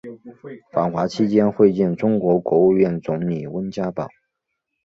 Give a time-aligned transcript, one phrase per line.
[0.71, 4.09] 访华期间会见中国国务院总理温家宝。